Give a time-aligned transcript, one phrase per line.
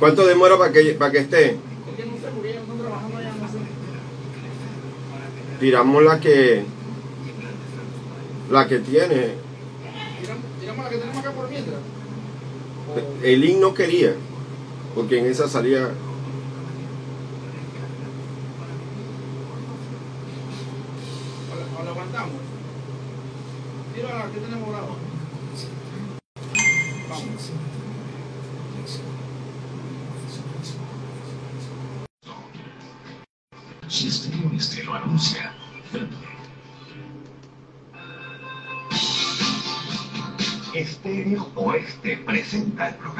[0.00, 1.56] ¿Cuánto demora para que, para que esté?
[5.60, 6.64] Tiramos la que
[8.50, 9.34] la que tiene.
[10.58, 11.76] Tiramos, la que tenemos acá por mientras.
[13.22, 14.14] El IN no quería,
[14.94, 15.90] porque en esa salía.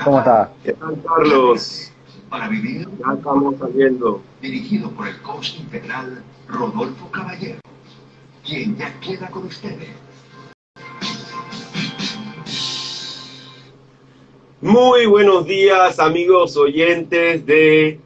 [0.05, 0.53] ¿Cómo está?
[0.65, 1.87] ¿Qué tal, Carlos?
[2.29, 4.23] para vivir Ya estamos saliendo.
[4.41, 7.59] dirigido por el coach integral Rodolfo Caballero,
[8.47, 9.89] quien ya queda con ustedes.
[14.61, 17.99] Muy buenos días, amigos oyentes de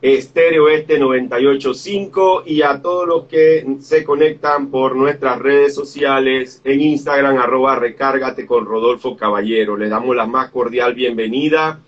[0.00, 6.80] Estéreo Este 98.5 y a todos los que se conectan por nuestras redes sociales en
[6.80, 9.76] Instagram, arroba recárgate con Rodolfo Caballero.
[9.76, 11.80] Les damos la más cordial bienvenida.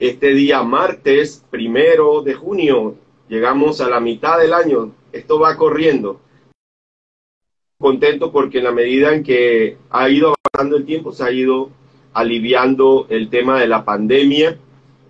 [0.00, 2.96] Este día martes, primero de junio,
[3.28, 4.90] llegamos a la mitad del año.
[5.12, 6.20] Esto va corriendo.
[7.78, 11.70] Contento porque en la medida en que ha ido avanzando el tiempo, se ha ido
[12.14, 14.58] aliviando el tema de la pandemia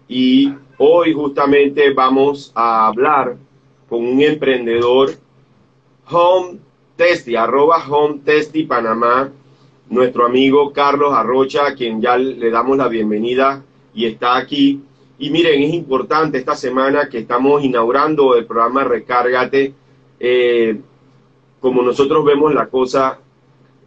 [0.08, 3.37] y hoy justamente vamos a hablar
[3.88, 5.12] con un emprendedor
[6.10, 6.59] Home
[6.97, 9.31] Testy, arroba Home Testy Panamá,
[9.88, 13.62] nuestro amigo Carlos Arrocha, a quien ya le damos la bienvenida
[13.94, 14.81] y está aquí.
[15.19, 19.75] Y miren, es importante esta semana que estamos inaugurando el programa Recárgate.
[20.20, 20.81] eh,
[21.60, 23.19] como nosotros vemos la cosa,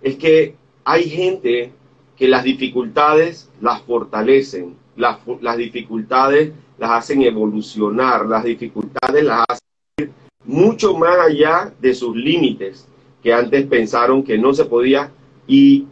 [0.02, 1.72] es que hay gente
[2.20, 10.12] que las dificultades las fortalecen, las, las dificultades las hacen evolucionar, las dificultades las hacen
[10.46, 12.86] mucho más allá de sus límites
[13.24, 15.12] que antes pensaron que no se podía.
[15.48, 15.88] Y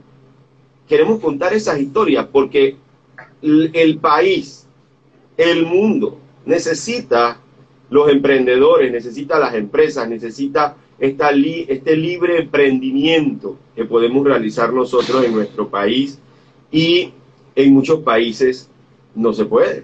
[0.88, 2.76] queremos contar esas historias porque
[3.42, 4.68] l- el país,
[5.38, 7.40] el mundo necesita
[7.90, 15.24] los emprendedores, necesita las empresas, necesita esta li- este libre emprendimiento que podemos realizar nosotros
[15.24, 16.18] en nuestro país
[16.72, 17.12] y
[17.56, 18.70] en muchos países
[19.16, 19.84] no se puede,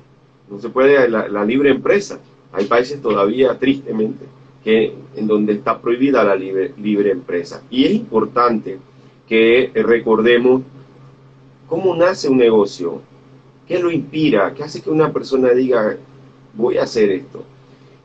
[0.49, 2.19] no se puede la, la libre empresa.
[2.51, 4.25] Hay países todavía, tristemente,
[4.63, 7.63] que en donde está prohibida la libre, libre empresa.
[7.69, 8.77] Y es importante
[9.27, 10.61] que recordemos
[11.67, 13.01] cómo nace un negocio,
[13.67, 15.97] qué lo inspira, qué hace que una persona diga,
[16.53, 17.43] voy a hacer esto.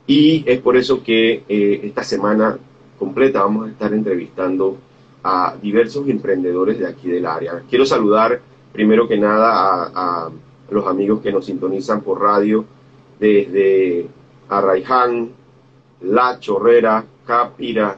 [0.07, 2.59] Y es por eso que eh, esta semana
[2.99, 4.77] completa vamos a estar entrevistando
[5.23, 7.63] a diversos emprendedores de aquí del área.
[7.69, 8.41] Quiero saludar
[8.73, 10.31] primero que nada a,
[10.71, 12.63] los amigos que nos sintonizan por radio
[13.19, 14.07] desde
[14.51, 15.31] Arraiján,
[16.03, 17.97] La Chorrera, Capira,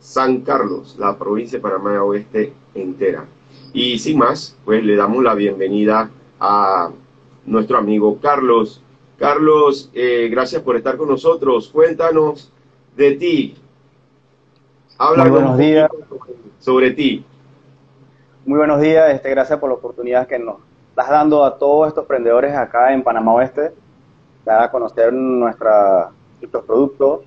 [0.00, 3.26] San Carlos, la provincia de Panamá Oeste entera.
[3.74, 6.10] Y sin más, pues le damos la bienvenida
[6.40, 6.90] a
[7.44, 8.80] nuestro amigo Carlos.
[9.18, 11.68] Carlos, eh, gracias por estar con nosotros.
[11.68, 12.50] Cuéntanos
[12.96, 13.54] de ti.
[14.98, 15.90] Háblanos Muy buenos días.
[16.58, 17.24] sobre, ti.
[18.44, 20.56] Muy buenos días, este, gracias por la oportunidad que nos
[20.90, 23.72] estás dando a todos estos emprendedores acá en Panamá Oeste,
[24.44, 26.10] dar a conocer nuestra,
[26.40, 27.20] nuestros productos.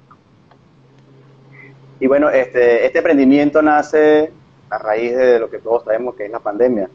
[2.00, 4.32] Y bueno, este, este emprendimiento nace
[4.70, 6.90] a raíz de lo que todos sabemos que es la pandemia.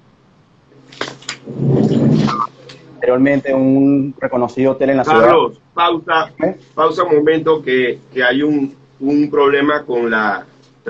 [2.95, 5.21] Anteriormente un reconocido hotel en la ciudad.
[5.21, 6.59] Carlos, pausa, ¿Eh?
[6.75, 10.45] pausa un momento que, que hay un, un problema con la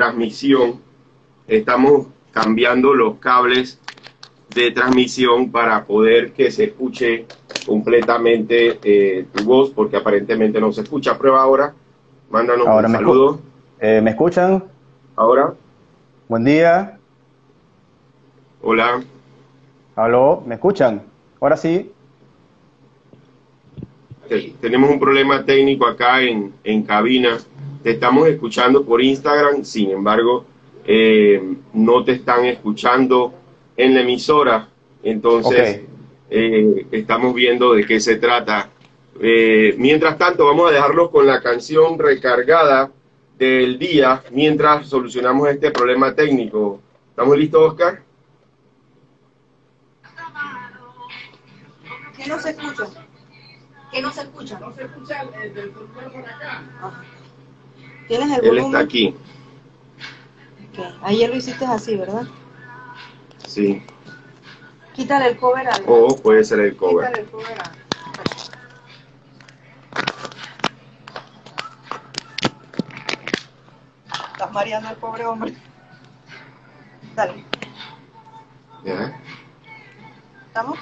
[0.05, 0.81] transmisión.
[1.47, 3.79] Estamos cambiando los cables
[4.55, 7.27] de transmisión para poder que se escuche
[7.67, 11.19] completamente eh, tu voz, porque aparentemente no se escucha.
[11.19, 11.75] Prueba ahora.
[12.31, 13.41] Mándanos Ahora un me saludo.
[13.79, 14.65] Eh, ¿Me escuchan?
[15.17, 15.53] Ahora.
[16.29, 16.99] Buen día.
[18.63, 19.03] Hola.
[19.97, 20.43] ¿Aló?
[20.47, 21.03] ¿Me escuchan?
[21.41, 21.91] Ahora sí.
[24.29, 27.37] Te- Tenemos un problema técnico acá en, en cabina.
[27.83, 30.45] Te estamos escuchando por Instagram, sin embargo,
[30.85, 33.33] eh, no te están escuchando
[33.77, 34.69] en la emisora.
[35.03, 35.83] Entonces,
[36.29, 38.69] eh, estamos viendo de qué se trata.
[39.19, 42.91] Eh, mientras tanto, vamos a dejarlos con la canción recargada
[43.39, 46.81] del día mientras solucionamos este problema técnico.
[47.09, 48.03] ¿Estamos listos, Oscar?
[52.15, 52.85] ¿Qué no se escucha?
[53.91, 54.61] ¿Qué no se escucha?
[54.61, 55.85] No se escucha el, del por
[56.29, 56.63] acá.
[56.79, 57.05] Ajá.
[58.11, 58.67] ¿Tienes el Él volumen?
[58.67, 59.15] está aquí.
[61.03, 62.25] Ayer lo hiciste así, ¿verdad?
[63.47, 63.85] Sí.
[64.97, 65.85] Quítale el cover al.
[65.87, 67.07] O puede ser el cover.
[67.07, 67.73] Quítale el cover a.
[74.33, 75.55] Estás mareando al pobre hombre.
[77.15, 77.45] Dale.
[78.85, 79.21] ¿Ya?
[80.49, 80.79] ¿Estamos?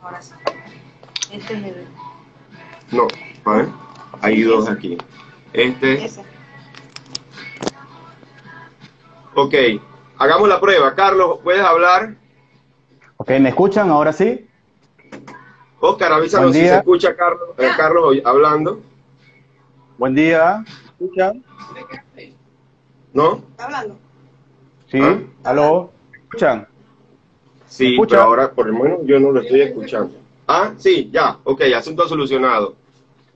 [0.00, 0.34] Ahora sí.
[1.32, 1.88] Este es el.
[2.92, 3.08] No,
[3.46, 3.68] a ver.
[4.20, 4.96] Hay dos aquí.
[5.52, 6.04] Este.
[6.04, 6.24] Ese.
[9.34, 9.54] Ok.
[10.18, 10.94] Hagamos la prueba.
[10.94, 12.14] Carlos, ¿puedes hablar?
[13.16, 14.48] Ok, ¿me escuchan ahora sí?
[15.80, 18.80] Oscar, avísanos si se escucha Carlos, eh, Carlos hoy hablando.
[19.98, 20.64] Buen día.
[20.98, 21.44] ¿Me escuchan?
[23.12, 23.42] ¿No?
[23.50, 23.98] ¿Está hablando?
[24.88, 25.00] Sí.
[25.02, 25.18] ¿Ah?
[25.42, 25.90] ¿Aló?
[26.12, 26.68] ¿Me escuchan?
[27.66, 28.10] Sí, escucha?
[28.10, 30.14] pero ahora por lo menos yo no lo estoy escuchando.
[30.46, 31.38] Ah, sí, ya.
[31.44, 32.76] Ok, asunto solucionado.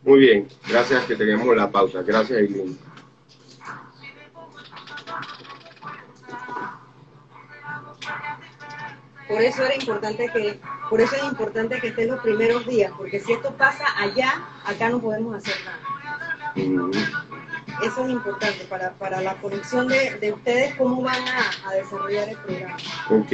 [0.07, 0.49] Muy bien.
[0.69, 2.01] Gracias que tenemos la pausa.
[2.03, 2.79] Gracias, Eileen.
[9.29, 13.19] Por eso era importante que, por eso es importante que estén los primeros días, porque
[13.19, 16.53] si esto pasa allá, acá no podemos hacer nada.
[16.55, 16.91] Mm,
[17.85, 22.29] Eso es importante para, para la conexión de, de ustedes, cómo van a, a desarrollar
[22.29, 22.77] el programa.
[23.11, 23.33] Ok.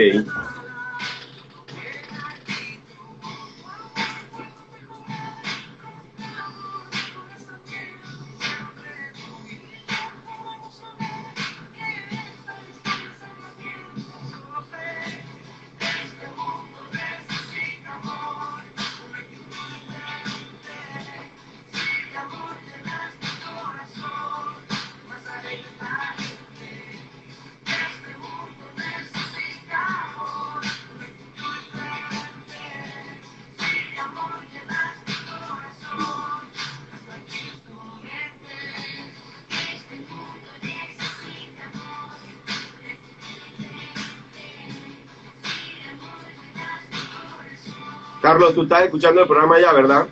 [48.33, 50.07] Carlos, tú estás escuchando el programa ya, ¿verdad?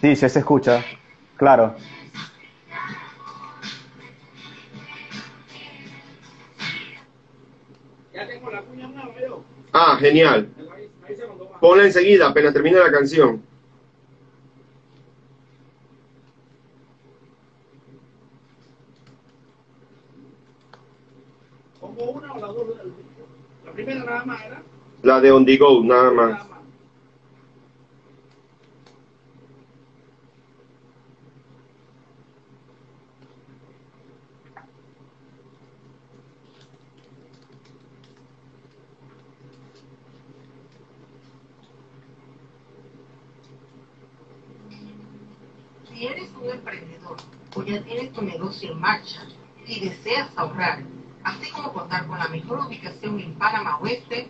[0.00, 0.84] Sí, sí se escucha.
[1.36, 1.76] Claro.
[8.12, 9.44] Ya tengo la cuña nueva yo.
[9.72, 10.48] Ah, genial.
[11.60, 13.40] Ponla enseguida, apenas termine la canción.
[21.80, 22.66] Pongo una o las dos.
[23.64, 24.62] La primera nada más era.
[25.04, 26.51] La de On The Go, nada más.
[46.02, 47.16] Si eres un emprendedor
[47.54, 49.24] o ya tienes tu negocio en marcha
[49.64, 50.82] y deseas ahorrar,
[51.22, 54.26] así como contar con la mejor ubicación en Panamá Oeste,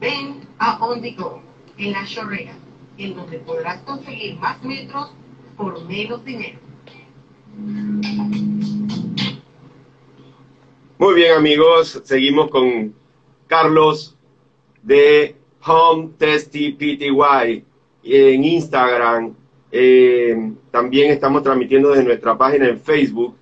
[0.00, 1.42] ven a On Go,
[1.78, 2.54] en La Chorrera,
[2.98, 5.12] en donde podrás conseguir más metros
[5.56, 6.58] por menos dinero.
[10.98, 12.02] Muy bien, amigos.
[12.02, 12.92] Seguimos con
[13.46, 14.16] Carlos
[14.82, 17.64] de Home Testy PTY
[18.02, 19.45] en Instagram.
[19.70, 23.34] Eh, también estamos transmitiendo desde nuestra página en Facebook.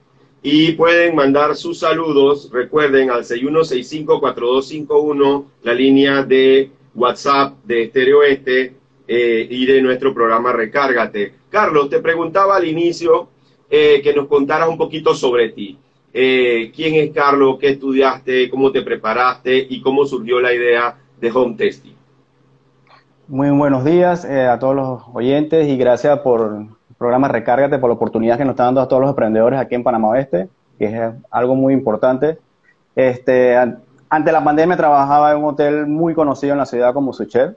[0.43, 8.75] Y pueden mandar sus saludos, recuerden, al 61654251, la línea de WhatsApp de Estéreo Este
[9.09, 11.33] eh, y de nuestro programa Recárgate.
[11.49, 13.29] Carlos, te preguntaba al inicio
[13.71, 15.79] eh, que nos contaras un poquito sobre ti.
[16.13, 17.57] ¿Quién es Carlos?
[17.59, 18.49] ¿Qué estudiaste?
[18.49, 19.67] ¿Cómo te preparaste?
[19.69, 21.94] ¿Y cómo surgió la idea de Home Testing?
[23.27, 27.89] Muy buenos días eh, a todos los oyentes y gracias por el programa Recárgate, por
[27.89, 30.85] la oportunidad que nos está dando a todos los emprendedores aquí en Panamá Oeste, que
[30.87, 32.39] es algo muy importante.
[32.95, 33.79] Este, an-
[34.11, 37.57] ante la pandemia trabajaba en un hotel muy conocido en la ciudad como Suchel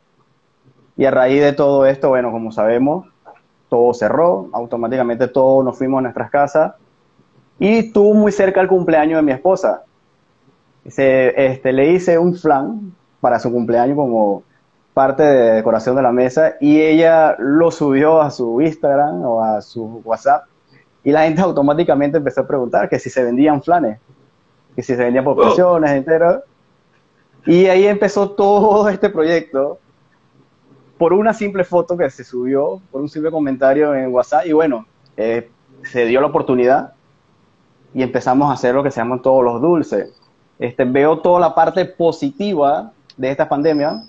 [0.96, 3.06] y a raíz de todo esto, bueno, como sabemos,
[3.70, 6.74] todo cerró, automáticamente todos nos fuimos a nuestras casas
[7.60, 9.84] y estuvo muy cerca el cumpleaños de mi esposa.
[10.88, 14.44] Se, este, le hice un flan para su cumpleaños como
[14.98, 19.62] parte de decoración de la mesa y ella lo subió a su Instagram o a
[19.62, 20.46] su WhatsApp
[21.04, 24.00] y la gente automáticamente empezó a preguntar que si se vendían flanes,
[24.76, 26.42] que si se vendían por porciones enteras.
[27.46, 29.78] Y ahí empezó todo este proyecto
[30.98, 34.88] por una simple foto que se subió, por un simple comentario en WhatsApp y bueno,
[35.16, 35.48] eh,
[35.84, 36.94] se dio la oportunidad
[37.94, 40.20] y empezamos a hacer lo que se llaman todos los dulces.
[40.58, 44.02] Este, veo toda la parte positiva de esta pandemia,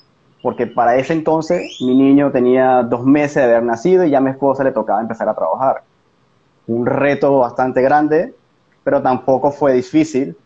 [0.43, 4.21] porque para ese entonces mi niño tenía dos meses de haber nacido y ya a
[4.21, 5.83] mi esposa le tocaba empezar a trabajar.
[6.67, 8.35] Un reto bastante grande,
[8.85, 10.37] pero tampoco fue difícil,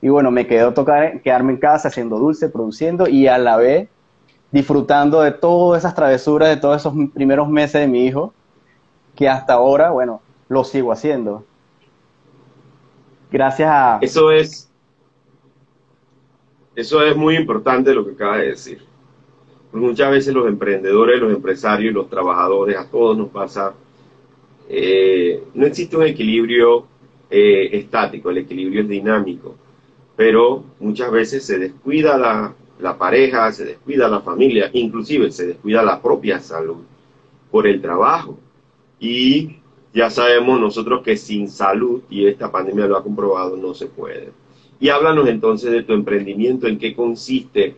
[0.00, 3.88] Y bueno, me quedó tocar quedarme en casa haciendo dulce, produciendo y a la vez
[4.50, 8.34] disfrutando de todas esas travesuras, de todos esos primeros meses de mi hijo,
[9.14, 11.44] que hasta ahora, bueno, lo sigo haciendo.
[13.30, 13.98] Gracias a...
[14.02, 14.70] Eso es,
[16.74, 18.91] eso es muy importante lo que acaba de decir.
[19.72, 23.74] Muchas veces los emprendedores, los empresarios, los trabajadores, a todos nos pasa,
[24.68, 26.86] eh, no existe un equilibrio
[27.30, 29.56] eh, estático, el equilibrio es dinámico,
[30.14, 35.82] pero muchas veces se descuida la, la pareja, se descuida la familia, inclusive se descuida
[35.82, 36.82] la propia salud
[37.50, 38.38] por el trabajo.
[39.00, 39.56] Y
[39.94, 44.30] ya sabemos nosotros que sin salud, y esta pandemia lo ha comprobado, no se puede.
[44.80, 47.74] Y háblanos entonces de tu emprendimiento, en qué consiste,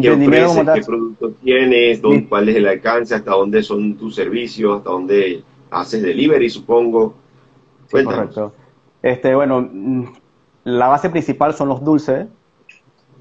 [0.00, 4.78] qué ofreces, qué productos tienes, dónde, cuál es el alcance, hasta dónde son tus servicios,
[4.78, 7.14] hasta dónde haces delivery, supongo.
[7.90, 8.52] Correcto.
[9.02, 10.04] Este, bueno, mm,
[10.64, 12.26] la base principal son los dulces.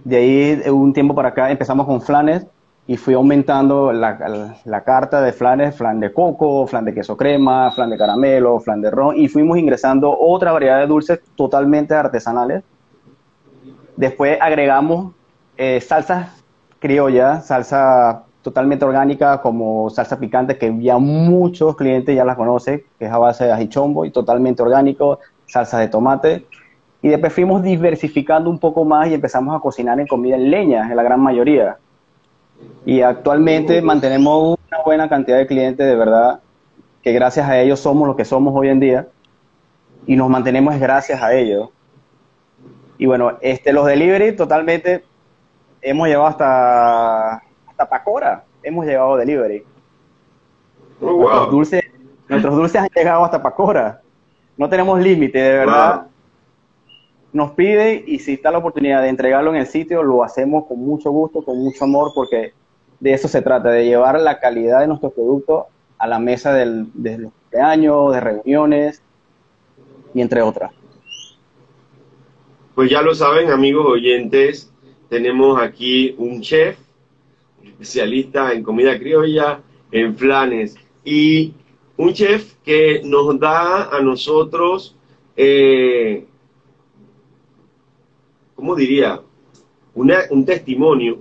[0.03, 2.46] De ahí, un tiempo para acá, empezamos con flanes
[2.86, 7.72] y fui aumentando la, la, carta de flanes, flan de coco, flan de queso crema,
[7.72, 12.63] flan de caramelo, flan de ron, y fuimos ingresando otra variedad de dulces totalmente artesanales.
[13.96, 15.13] Después agregamos
[15.56, 16.42] eh, salsas
[16.83, 23.05] criollas, salsa totalmente orgánica como salsa picante, que ya muchos clientes ya las conocen, que
[23.05, 26.45] es a base de ajichombo y totalmente orgánico, salsa de tomate.
[27.01, 30.89] Y después fuimos diversificando un poco más y empezamos a cocinar en comida en leña,
[30.89, 31.77] en la gran mayoría
[32.85, 36.41] y actualmente mantenemos una buena cantidad de clientes, de verdad,
[37.01, 39.07] que gracias a ellos somos lo que somos hoy en día
[40.05, 41.69] y nos mantenemos gracias a ellos.
[42.97, 45.03] Y bueno, este, los delivery totalmente
[45.83, 47.35] hemos llevado hasta,
[47.67, 49.63] hasta Pacora, hemos llevado delivery.
[51.01, 51.17] Oh, wow.
[51.17, 51.83] nuestros, dulces,
[52.29, 54.01] nuestros dulces han llegado hasta Pacora.
[54.57, 56.07] No tenemos límite, de verdad.
[57.33, 60.79] Nos pide y si está la oportunidad de entregarlo en el sitio, lo hacemos con
[60.79, 62.53] mucho gusto, con mucho amor, porque
[62.99, 66.87] de eso se trata, de llevar la calidad de nuestro producto a la mesa del,
[66.93, 69.01] de los cumpleaños, de reuniones
[70.13, 70.71] y entre otras.
[72.75, 74.73] Pues ya lo saben, amigos oyentes,
[75.13, 76.75] tenemos aquí un chef
[77.63, 81.53] especialista en comida criolla, en flanes, y
[81.98, 84.96] un chef que nos da a nosotros,
[85.38, 86.25] eh,
[88.55, 89.22] ¿cómo diría?
[89.93, 91.20] un testimonio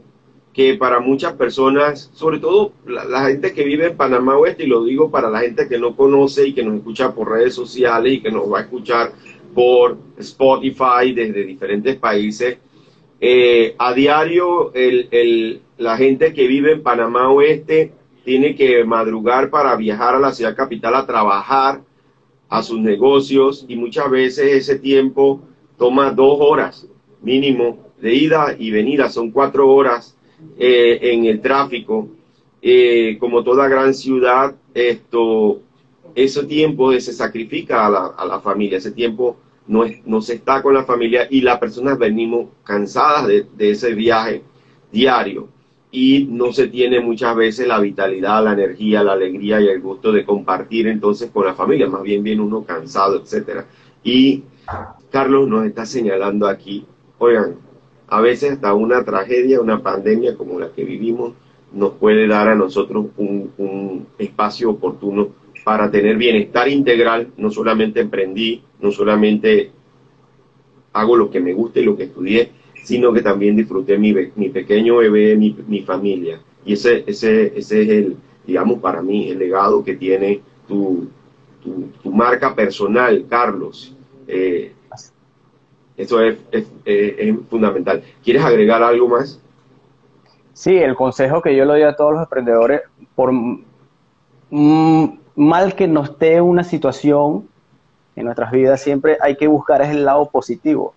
[0.54, 4.84] que para muchas personas, sobre todo la, gente que vive en Panamá Oeste, y lo
[4.84, 8.22] digo para la gente que no conoce y que nos escucha por redes sociales y
[8.22, 9.12] que nos va a escuchar
[9.54, 12.56] por Spotify desde diferentes países,
[13.24, 14.72] eh, a diario
[15.78, 17.92] la gente que vive en Panamá Oeste
[18.24, 21.82] tiene que madrugar para viajar a la ciudad capital a trabajar
[22.48, 25.40] a sus negocios y muchas veces ese tiempo
[25.78, 26.88] toma dos horas
[27.20, 30.16] mínimo de ida y venida, son cuatro horas
[30.58, 32.08] eh, en el tráfico,
[32.60, 35.60] eh, como toda gran ciudad, esto,
[36.16, 40.74] ese tiempo se sacrifica a la, a la familia, ese tiempo no, se está con
[40.74, 44.42] la familia y las personas venimos cansadas de, de, ese viaje
[44.90, 45.48] diario
[45.90, 50.10] y no se tiene muchas veces la vitalidad, la energía, la alegría y el gusto
[50.10, 53.66] de compartir entonces con la familia, más bien viene uno cansado, etcétera.
[54.02, 54.42] Y
[55.10, 56.86] Carlos nos está señalando aquí,
[57.18, 57.56] oigan,
[58.08, 61.34] a veces hasta una tragedia, una pandemia como la que vivimos,
[61.72, 65.28] nos puede dar a nosotros un, un espacio oportuno
[65.64, 67.28] para tener bienestar integral.
[67.36, 69.70] No solamente emprendí, no solamente
[70.92, 72.50] hago lo que me gusta y lo que estudié,
[72.82, 76.40] sino que también disfruté mi, mi pequeño bebé, mi, mi familia.
[76.64, 81.08] Y ese, ese, ese es el, digamos, para mí, el legado que tiene tu,
[81.62, 83.96] tu, marca personal, Carlos.
[84.26, 84.72] Eh,
[85.96, 88.02] eso es, es, es, fundamental.
[88.24, 89.40] ¿Quieres agregar algo más?
[90.52, 92.82] Sí, el consejo que yo le doy a todos los emprendedores,
[93.14, 93.32] por
[94.50, 97.48] mal que nos esté una situación
[98.16, 100.94] en nuestras vidas, siempre hay que buscar el lado positivo.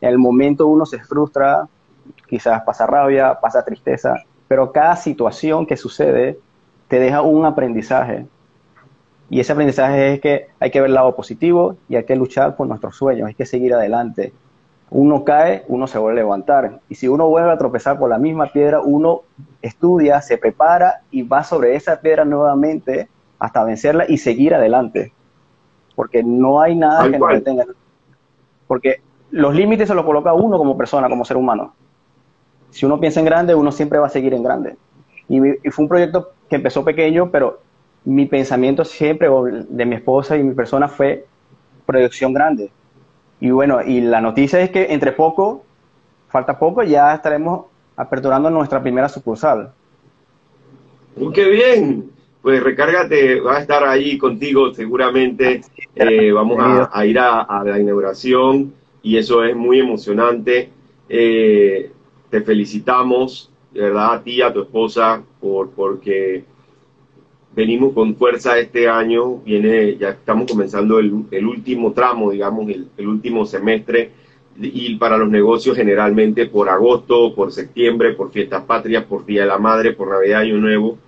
[0.00, 1.68] En el momento uno se frustra,
[2.26, 4.14] quizás pasa rabia, pasa tristeza,
[4.48, 6.38] pero cada situación que sucede
[6.88, 8.26] te deja un aprendizaje.
[9.28, 12.56] Y ese aprendizaje es que hay que ver el lado positivo y hay que luchar
[12.56, 14.32] por nuestros sueños, hay que seguir adelante.
[14.90, 16.80] Uno cae, uno se vuelve a levantar.
[16.88, 19.22] Y si uno vuelve a tropezar por la misma piedra, uno
[19.62, 25.12] estudia, se prepara y va sobre esa piedra nuevamente hasta vencerla y seguir adelante.
[26.00, 27.34] Porque no hay nada que cual.
[27.34, 27.66] nos detenga.
[28.66, 29.02] Porque
[29.32, 31.74] los límites se los coloca uno como persona, como ser humano.
[32.70, 34.76] Si uno piensa en grande, uno siempre va a seguir en grande.
[35.28, 37.60] Y, y fue un proyecto que empezó pequeño, pero
[38.06, 39.28] mi pensamiento siempre,
[39.68, 41.26] de mi esposa y mi persona, fue
[41.84, 42.70] proyección grande.
[43.40, 45.64] Y bueno, y la noticia es que entre poco,
[46.28, 49.74] falta poco, ya estaremos aperturando nuestra primera sucursal.
[51.16, 52.09] Uh, ¡Qué bien!
[52.42, 55.60] Pues recárgate, va a estar ahí contigo seguramente.
[55.94, 60.70] Eh, vamos a, a ir a, a, la inauguración y eso es muy emocionante.
[61.08, 61.90] Eh,
[62.30, 66.44] te felicitamos, de verdad, a ti, a tu esposa, por, porque
[67.54, 69.36] venimos con fuerza este año.
[69.38, 74.12] Viene, ya estamos comenzando el, el último tramo, digamos, el, el último semestre
[74.58, 79.48] y para los negocios generalmente por agosto, por septiembre, por fiestas patrias, por Día de
[79.48, 80.98] la Madre, por Navidad, Año Nuevo.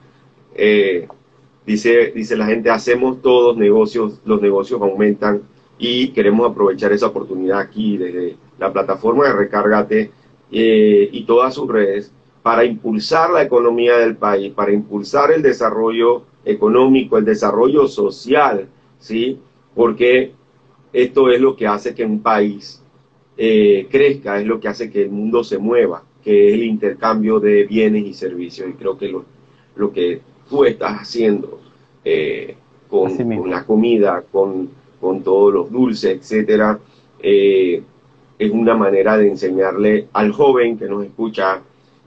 [0.55, 1.07] Eh,
[1.67, 5.43] dice, dice la gente, hacemos todos negocios, los negocios aumentan
[5.79, 10.11] y queremos aprovechar esa oportunidad aquí desde la plataforma de Recárgate
[10.51, 16.25] eh, y todas sus redes para impulsar la economía del país, para impulsar el desarrollo
[16.45, 18.67] económico, el desarrollo social,
[18.99, 19.39] ¿sí?
[19.75, 20.33] Porque
[20.93, 22.83] esto es lo que hace que un país
[23.37, 27.41] eh, crezca, es lo que hace que el mundo se mueva, que es el intercambio
[27.41, 28.69] de bienes y servicios.
[28.69, 29.25] Y creo que lo,
[29.77, 30.21] lo que
[30.53, 31.61] tú estás haciendo
[32.05, 32.55] eh,
[32.89, 34.69] con, con, la comida, con,
[35.01, 36.79] con, todos los dulces, etcétera,
[37.21, 37.83] eh,
[38.39, 41.63] es una manera de enseñarle al joven que nos escucha,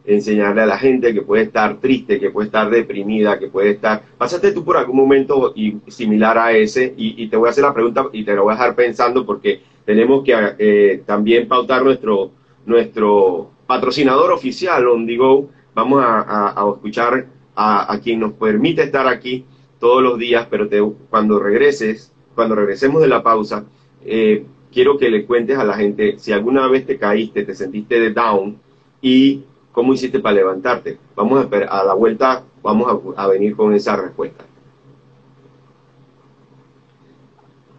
[0.06, 4.04] enseñarle a la gente que puede estar triste, que puede estar deprimida, que puede estar...
[4.16, 7.64] Pásate tú por algún momento y, similar a ese y, y, te voy a hacer
[7.64, 11.84] la pregunta y te lo voy a dejar pensando porque tenemos que eh, también pautar
[11.84, 12.30] nuestro,
[12.68, 15.50] nuestro patrocinador oficial, OnDigo.
[15.74, 19.46] Vamos a, a, a escuchar a, quien nos permite estar aquí
[19.80, 23.66] todos los días, pero te, cuando regreses, cuando regresemos de la pausa,
[24.04, 28.00] eh, quiero que le cuentes a la gente si alguna vez te caíste, te sentiste
[28.00, 28.58] de down
[29.02, 30.98] y cómo hiciste para levantarte.
[31.16, 34.44] Vamos a, a la vuelta, vamos a, venir con esa respuesta.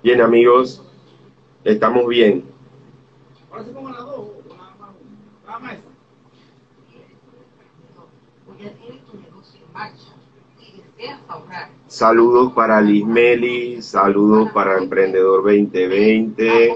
[0.02, 0.82] Bien amigos,
[1.64, 2.44] estamos bien.
[3.52, 4.28] Las dos,
[5.46, 5.96] la maestra.
[11.86, 16.74] Saludos para Lismeli, saludos para Emprendedor 2020,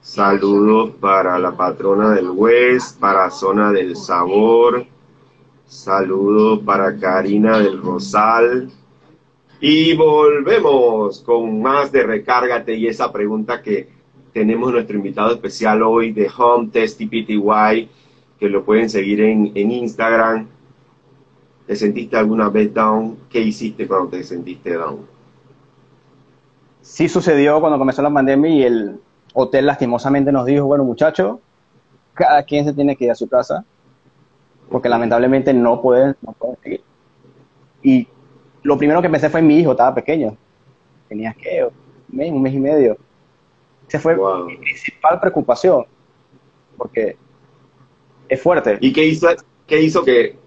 [0.00, 4.86] saludos para la patrona del West, para Zona del Sabor,
[5.66, 8.70] saludos para Karina del Rosal.
[9.60, 13.88] Y volvemos con más de Recárgate y esa pregunta que
[14.32, 17.88] tenemos nuestro invitado especial hoy de Home Test PTY,
[18.38, 20.48] que lo pueden seguir en, en Instagram
[21.66, 23.16] ¿Te sentiste alguna vez down?
[23.30, 25.06] ¿Qué hiciste cuando te sentiste down?
[26.82, 29.00] Sí sucedió cuando comenzó la pandemia y el
[29.32, 31.38] hotel lastimosamente nos dijo, bueno muchachos,
[32.12, 33.64] cada quien se tiene que ir a su casa,
[34.70, 36.82] porque lamentablemente no pueden, no pueden seguir.
[37.82, 38.06] Y
[38.62, 40.36] lo primero que pensé fue en mi hijo, estaba pequeño.
[41.08, 41.72] Tenía que un
[42.16, 42.96] mes, un mes y medio.
[43.88, 44.46] Esa fue wow.
[44.46, 45.84] mi principal preocupación,
[46.76, 47.16] porque
[48.28, 48.78] es fuerte.
[48.80, 49.28] ¿Y qué hizo,
[49.66, 50.38] qué hizo que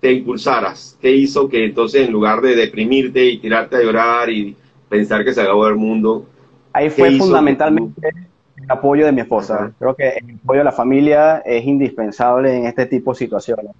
[0.00, 0.96] te impulsaras?
[1.00, 4.56] ¿Qué hizo que entonces en lugar de deprimirte y tirarte a llorar y
[4.88, 6.26] pensar que se acabó el mundo?
[6.72, 8.08] Ahí fue fundamentalmente
[8.56, 9.54] el apoyo de mi esposa.
[9.56, 9.72] Ajá.
[9.78, 13.72] Creo que el apoyo de la familia es indispensable en este tipo de situaciones.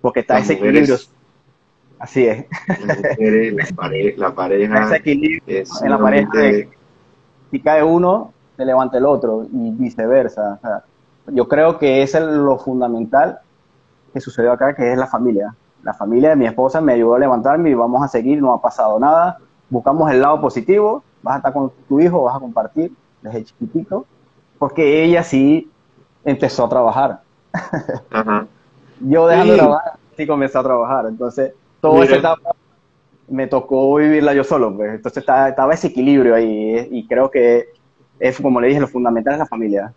[0.00, 1.06] Porque está Las ese mujeres- equilibrio.
[1.98, 2.46] Así es.
[2.86, 6.68] Las mujeres, la, pare- la pareja ese equilibrio es en la pareja de
[7.50, 10.54] si cae uno, se levanta el otro y viceversa.
[10.54, 10.84] O sea,
[11.34, 13.40] yo creo que eso es lo fundamental
[14.12, 15.54] que sucedió acá, que es la familia.
[15.82, 18.60] La familia de mi esposa me ayudó a levantarme y vamos a seguir, no ha
[18.60, 19.38] pasado nada.
[19.68, 22.92] Buscamos el lado positivo, vas a estar con tu hijo, vas a compartir
[23.22, 24.04] desde chiquitito,
[24.58, 25.70] porque ella sí
[26.24, 27.20] empezó a trabajar.
[28.10, 28.46] Ajá.
[29.00, 29.64] Yo dejando de Sí.
[29.64, 31.06] trabajar, sí comencé a trabajar.
[31.06, 32.50] Entonces, toda esa etapa
[33.28, 34.76] me tocó vivirla yo solo.
[34.76, 34.94] Pues.
[34.94, 36.74] Entonces, estaba, estaba ese equilibrio ahí.
[36.76, 37.64] eh, Y creo que
[38.18, 39.92] es, como le dije, lo fundamental es la familia.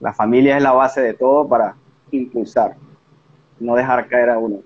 [0.00, 1.74] La familia es la base de todo para
[2.10, 2.76] impulsar,
[3.58, 4.60] no dejar caer a uno.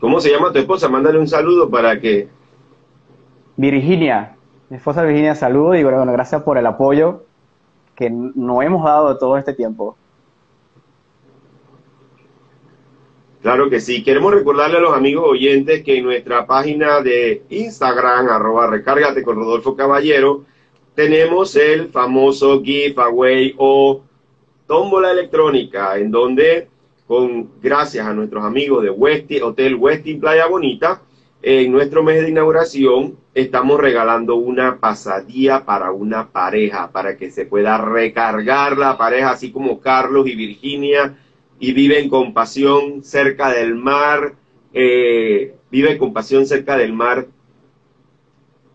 [0.00, 0.88] ¿Cómo se llama tu esposa?
[0.88, 2.28] Mándale un saludo para que...
[3.56, 4.36] Virginia,
[4.68, 7.24] mi esposa Virginia, saludo y bueno, gracias por el apoyo
[7.94, 9.96] que nos hemos dado todo este tiempo.
[13.42, 14.04] Claro que sí.
[14.04, 19.36] Queremos recordarle a los amigos oyentes que en nuestra página de Instagram, arroba recárgate con
[19.36, 20.44] Rodolfo Caballero,
[20.94, 24.02] tenemos el famoso giveaway o
[24.66, 26.68] tómbola electrónica, en donde,
[27.12, 31.02] con gracias a nuestros amigos de Westin, Hotel Westin Playa Bonita,
[31.42, 37.44] en nuestro mes de inauguración estamos regalando una pasadía para una pareja, para que se
[37.44, 41.18] pueda recargar la pareja, así como Carlos y Virginia
[41.60, 44.32] y viven con pasión cerca del mar,
[44.72, 47.26] eh, viven con pasión cerca del mar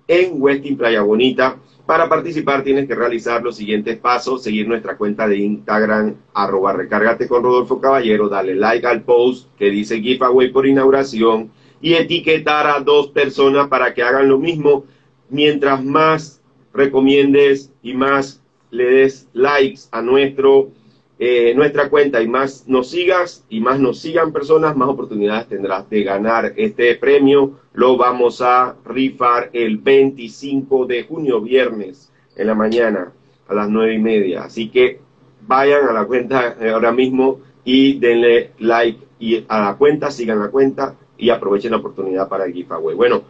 [0.07, 1.57] en Westin Playa Bonita.
[1.85, 7.27] Para participar tienes que realizar los siguientes pasos, seguir nuestra cuenta de Instagram, arroba recárgate
[7.27, 12.81] con Rodolfo Caballero, dale like al post que dice giveaway por inauguración y etiquetar a
[12.81, 14.85] dos personas para que hagan lo mismo.
[15.29, 16.41] Mientras más
[16.73, 20.71] recomiendes y más le des likes a nuestro
[21.19, 25.89] eh, nuestra cuenta y más nos sigas y más nos sigan personas, más oportunidades tendrás
[25.89, 27.59] de ganar este premio.
[27.73, 33.11] Lo vamos a rifar el 25 de junio, viernes, en la mañana,
[33.47, 34.43] a las nueve y media.
[34.43, 34.99] Así que
[35.47, 40.49] vayan a la cuenta ahora mismo y denle like y a la cuenta, sigan la
[40.49, 42.95] cuenta y aprovechen la oportunidad para el giveaway.
[42.95, 43.23] Bueno,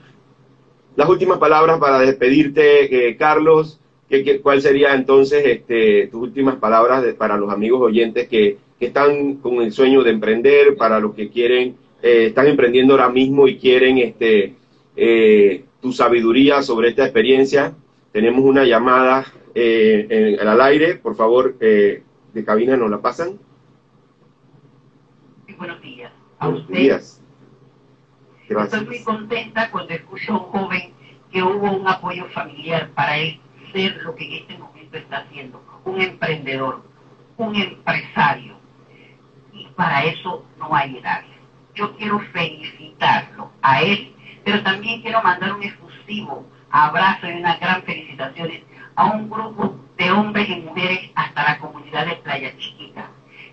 [0.97, 3.79] las últimas palabras para despedirte, eh, Carlos.
[4.09, 9.55] ¿Qué, cuál sería entonces este, tus últimas palabras para los amigos oyentes que, están con
[9.63, 13.97] el sueño de emprender, para los que quieren, eh, están emprendiendo ahora mismo y quieren
[13.97, 14.53] este,
[14.95, 17.73] eh, tu sabiduría sobre esta experiencia?
[18.11, 22.03] Tenemos una llamada eh, en, al aire, por favor, de
[22.45, 23.39] cabina nos la pasan.
[25.57, 26.11] buenos días.
[26.37, 27.23] A buenos días.
[28.47, 28.81] Gracias.
[28.81, 30.93] Estoy muy contenta cuando escucho a un joven
[31.31, 33.39] que hubo un apoyo familiar para él
[33.71, 36.83] ser lo que en este momento está haciendo, un emprendedor,
[37.37, 38.57] un empresario.
[39.53, 41.23] Y para eso no hay edad.
[41.75, 47.83] Yo quiero felicitarlo a él, pero también quiero mandar un efusivo abrazo y unas gran
[47.83, 48.63] felicitaciones
[48.95, 53.09] a un grupo de hombres y mujeres hasta la comunidad de Playa Chiquita,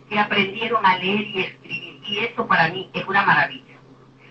[0.08, 2.00] que aprendieron a leer y escribir.
[2.06, 3.74] Y eso para mí es una maravilla.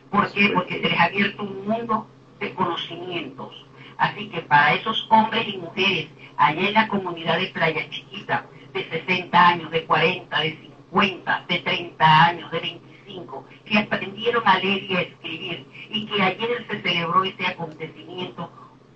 [0.09, 0.49] ¿Por qué?
[0.53, 2.07] Porque se les ha abierto un mundo
[2.39, 3.65] de conocimientos,
[3.97, 8.89] Así que para esos hombres y mujeres allá en la comunidad de Playa Chiquita, de
[8.89, 10.57] 60 años, de 40, de
[10.91, 16.21] 50, de 30 años, de 25, que aprendieron a leer y a escribir y que
[16.21, 18.51] ayer se celebró este acontecimiento,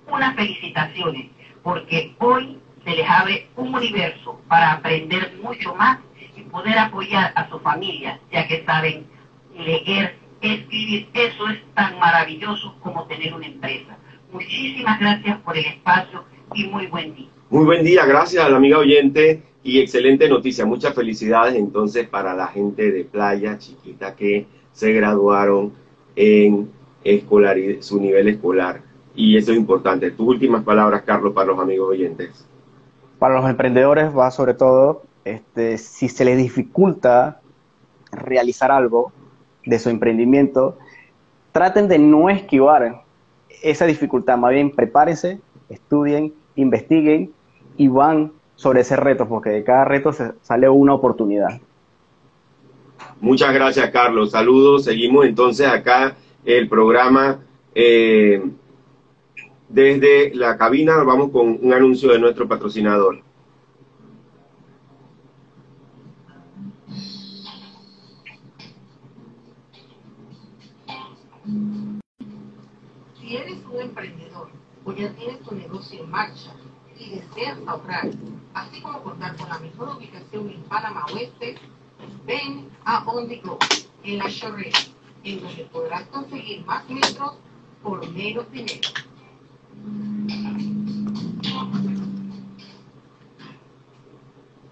[0.08, 1.28] unas felicitaciones,
[1.64, 6.00] porque hoy se les abre un universo para aprender mucho más
[6.36, 9.06] y poder apoyar a su familia, ya que saben
[9.54, 13.98] leer, escribir, eso es tan maravilloso como tener una empresa.
[14.38, 16.24] Muchísimas gracias por el espacio
[16.54, 17.28] y muy buen día.
[17.50, 20.64] Muy buen día, gracias a la amiga oyente y excelente noticia.
[20.64, 25.74] Muchas felicidades entonces para la gente de Playa Chiquita que se graduaron
[26.16, 26.70] en
[27.04, 28.82] escolar, su nivel escolar.
[29.16, 30.12] Y eso es importante.
[30.12, 32.48] Tus últimas palabras, Carlos, para los amigos oyentes.
[33.18, 37.42] Para los emprendedores va sobre todo, este, si se les dificulta
[38.12, 39.12] realizar algo
[39.66, 40.78] de su emprendimiento,
[41.52, 43.07] traten de no esquivar
[43.62, 45.40] esa dificultad, más bien prepárense,
[45.70, 47.32] estudien, investiguen
[47.78, 51.60] y van sobre ese reto, porque de cada reto se sale una oportunidad.
[53.20, 54.32] Muchas gracias, Carlos.
[54.32, 54.84] Saludos.
[54.84, 56.16] Seguimos entonces acá
[56.46, 57.40] el programa
[57.74, 58.44] eh,
[59.70, 61.04] desde la cabina.
[61.04, 63.20] Vamos con un anuncio de nuestro patrocinador.
[73.28, 74.48] Si eres un emprendedor
[74.86, 76.54] o ya tienes tu negocio en marcha
[76.98, 78.10] y deseas ahorrar,
[78.54, 81.56] así como contar con la mejor ubicación en Panamá Oeste,
[82.26, 83.60] ven a On Go,
[84.06, 84.80] en la Chorrera,
[85.26, 87.34] en donde podrás conseguir más metros
[87.84, 88.90] por menos dinero.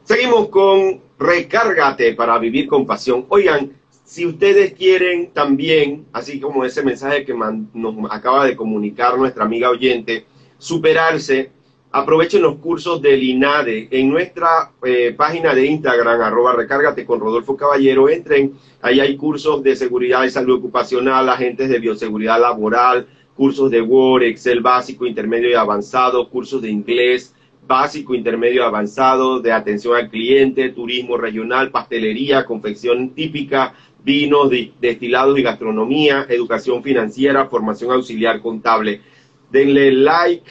[0.06, 3.26] Seguimos con Recárgate para vivir con pasión.
[3.28, 9.46] Oigan, si ustedes quieren también, así como ese mensaje que nos acaba de comunicar nuestra
[9.46, 10.26] amiga oyente,
[10.60, 11.52] superarse,
[11.92, 13.88] aprovechen los cursos del INADE.
[13.90, 19.64] En nuestra eh, página de Instagram, arroba recárgate con Rodolfo Caballero, entren, ahí hay cursos
[19.64, 25.50] de seguridad y salud ocupacional, agentes de bioseguridad laboral, cursos de Word, Excel básico, intermedio
[25.50, 27.34] y avanzado, cursos de inglés
[27.68, 33.74] básico, intermedio y avanzado, de atención al cliente, turismo regional, pastelería, confección típica,
[34.06, 39.02] vinos, destilados y gastronomía, educación financiera, formación auxiliar contable.
[39.50, 40.50] Denle like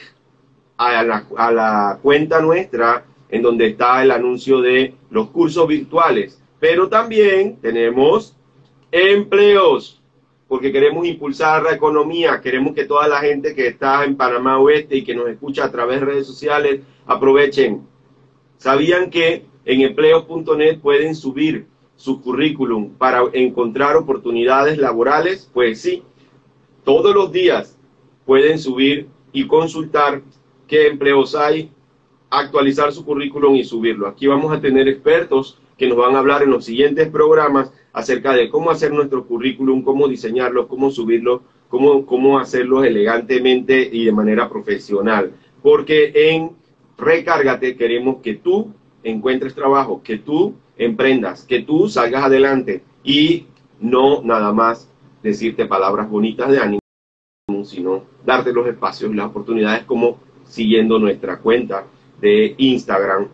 [0.77, 6.41] a la, a la cuenta nuestra en donde está el anuncio de los cursos virtuales.
[6.59, 8.35] Pero también tenemos
[8.91, 10.01] empleos,
[10.49, 14.97] porque queremos impulsar la economía, queremos que toda la gente que está en Panamá Oeste
[14.97, 17.87] y que nos escucha a través de redes sociales aprovechen.
[18.57, 26.03] ¿Sabían que en empleos.net pueden subir su currículum para encontrar oportunidades laborales, pues sí,
[26.83, 27.77] todos los días
[28.25, 30.21] pueden subir y consultar
[30.67, 31.71] qué empleos hay,
[32.29, 34.07] actualizar su currículum y subirlo.
[34.07, 38.33] Aquí vamos a tener expertos que nos van a hablar en los siguientes programas acerca
[38.33, 44.11] de cómo hacer nuestro currículum, cómo diseñarlo, cómo subirlo cómo, cómo hacerlos elegantemente y de
[44.11, 45.33] manera profesional.
[45.61, 46.51] Porque en
[46.97, 48.73] Recárgate queremos que tú
[49.05, 53.45] encuentres trabajo, que tú emprendas, que tú salgas adelante y
[53.79, 54.89] no nada más
[55.23, 56.79] decirte palabras bonitas de ánimo,
[57.63, 61.85] sino darte los espacios y las oportunidades como siguiendo nuestra cuenta
[62.19, 63.27] de Instagram,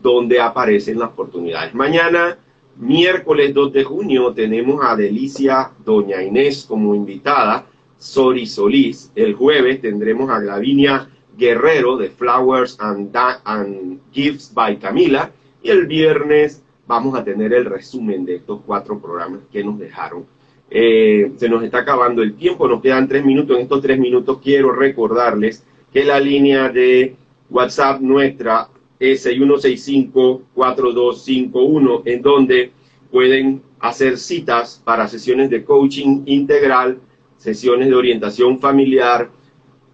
[0.00, 1.74] donde aparecen las oportunidades.
[1.74, 2.38] Mañana,
[2.76, 9.10] miércoles 2 de junio, tenemos a Delicia Doña Inés como invitada, Sori Solís.
[9.14, 15.30] El jueves tendremos a Glavinia Guerrero de Flowers and, Gifts by Camila.
[15.62, 20.24] Y el viernes vamos a tener el resumen de estos cuatro programas que nos dejaron.
[20.70, 23.56] Eh, se nos está acabando el tiempo, nos quedan tres minutos.
[23.56, 27.16] En estos tres minutos quiero recordarles que la línea de
[27.50, 28.68] WhatsApp nuestra
[28.98, 32.72] es 6165-4251, en donde
[33.10, 37.00] pueden hacer citas para sesiones de coaching integral,
[37.36, 39.30] sesiones de orientación familiar,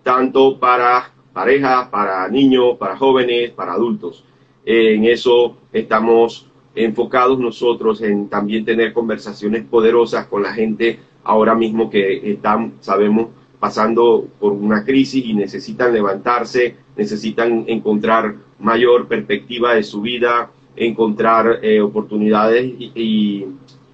[0.03, 4.25] tanto para parejas, para niños, para jóvenes, para adultos.
[4.65, 11.91] En eso estamos enfocados nosotros en también tener conversaciones poderosas con la gente ahora mismo
[11.91, 13.29] que están, sabemos,
[13.61, 21.61] pasando por una crisis y necesitan levantarse, necesitan encontrar mayor perspectiva de su vida, encontrar
[21.63, 23.47] eh, oportunidades y, y,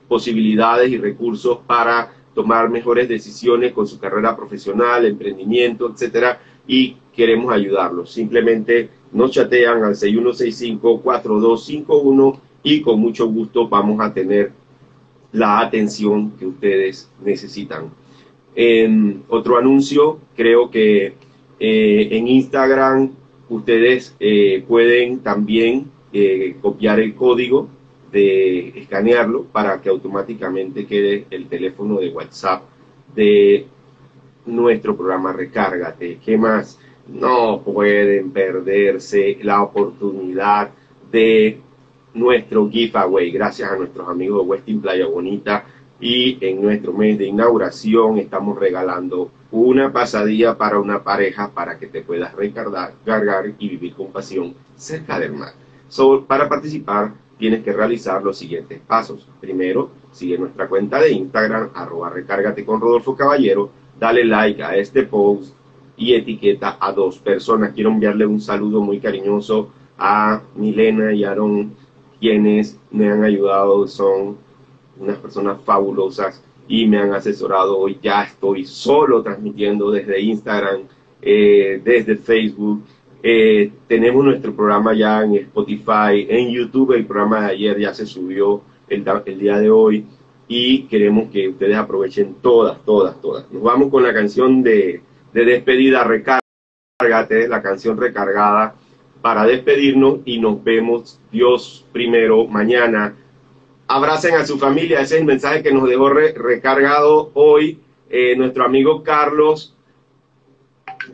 [0.08, 7.52] posibilidades y recursos para tomar mejores decisiones con su carrera profesional, emprendimiento, etcétera, y queremos
[7.52, 8.10] ayudarlos.
[8.12, 14.52] Simplemente nos chatean al 6165-4251 y con mucho gusto vamos a tener
[15.32, 17.90] la atención que ustedes necesitan.
[18.54, 21.14] En otro anuncio, creo que
[21.58, 23.10] eh, en Instagram
[23.48, 27.68] ustedes eh, pueden también eh, copiar el código
[28.12, 32.62] de escanearlo para que automáticamente quede el teléfono de WhatsApp
[33.12, 33.66] de
[34.46, 36.20] nuestro programa Recárgate.
[36.24, 36.78] ¿Qué más?
[37.08, 40.70] No pueden perderse la oportunidad
[41.10, 41.58] de
[42.12, 45.64] nuestro giveaway, gracias a nuestros amigos de Westin Playa Bonita.
[46.00, 51.86] Y en nuestro mes de inauguración estamos regalando una pasadilla para una pareja para que
[51.86, 55.54] te puedas recargar, cargar y vivir con pasión cerca del mar.
[56.26, 59.26] Para participar tienes que realizar los siguientes pasos.
[59.40, 65.04] Primero, sigue nuestra cuenta de Instagram, arroba recárgate con Rodolfo Caballero, dale like a este
[65.04, 65.57] post
[65.98, 67.72] y etiqueta a dos personas.
[67.74, 71.72] Quiero enviarle un saludo muy cariñoso a Milena y Aaron
[72.20, 74.36] quienes me han ayudado son
[74.98, 77.78] unas personas fabulosas y me han asesorado.
[77.78, 80.82] Hoy ya estoy solo transmitiendo desde Instagram,
[81.22, 82.82] eh, desde Facebook.
[83.22, 86.92] Eh, tenemos nuestro programa ya en Spotify, en YouTube.
[86.92, 90.06] El programa de ayer ya se subió el, el día de hoy
[90.46, 93.50] y queremos que ustedes aprovechen todas, todas, todas.
[93.52, 98.74] Nos vamos con la canción de, de despedida, Recárgate, la canción recargada
[99.20, 103.16] para despedirnos y nos vemos Dios primero mañana.
[103.86, 108.36] Abracen a su familia, ese es el mensaje que nos dejó re recargado hoy eh,
[108.36, 109.74] nuestro amigo Carlos,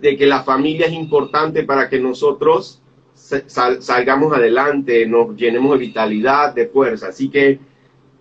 [0.00, 2.80] de que la familia es importante para que nosotros
[3.14, 7.08] sal salgamos adelante, nos llenemos de vitalidad, de fuerza.
[7.08, 7.58] Así que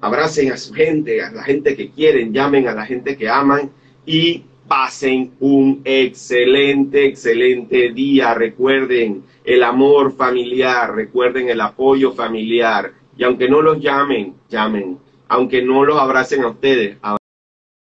[0.01, 3.71] abracen a su gente, a la gente que quieren, llamen a la gente que aman
[4.05, 8.33] y pasen un excelente, excelente día.
[8.33, 12.93] Recuerden el amor familiar, recuerden el apoyo familiar.
[13.17, 14.97] Y aunque no los llamen, llamen.
[15.27, 16.97] Aunque no los abracen a ustedes,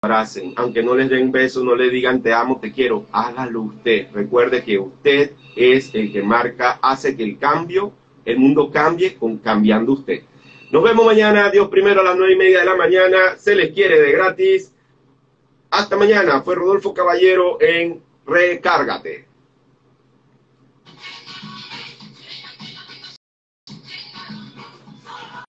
[0.03, 0.53] abracen.
[0.55, 4.07] Aunque no les den besos, no les digan te amo, te quiero, hágalo usted.
[4.13, 9.37] Recuerde que usted es el que marca, hace que el cambio, el mundo cambie con
[9.37, 10.23] cambiando usted.
[10.71, 13.37] Nos vemos mañana, Dios primero a las nueve y media de la mañana.
[13.37, 14.74] Se les quiere de gratis.
[15.75, 16.41] Hasta mañana.
[16.41, 19.24] Fue Rodolfo Caballero en Recárgate.